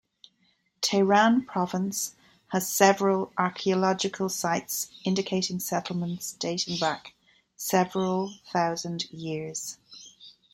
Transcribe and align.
Tehran 0.81 1.45
Province 1.45 2.15
has 2.47 2.67
several 2.67 3.31
archaeological 3.37 4.29
sites 4.29 4.89
indicating 5.03 5.59
settlements 5.59 6.33
dating 6.33 6.79
back 6.79 7.13
several 7.55 8.33
thousand 8.51 9.03
years. 9.11 9.77